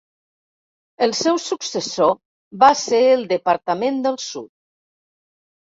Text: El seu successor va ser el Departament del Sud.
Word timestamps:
El 1.07 1.13
seu 1.19 1.37
successor 1.43 2.15
va 2.65 2.73
ser 2.87 3.05
el 3.13 3.27
Departament 3.37 4.05
del 4.09 4.23
Sud. 4.27 4.53